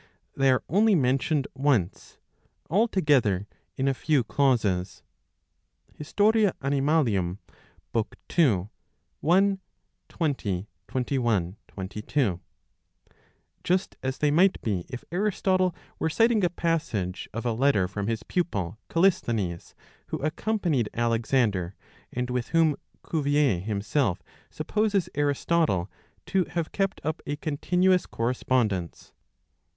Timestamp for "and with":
22.11-22.47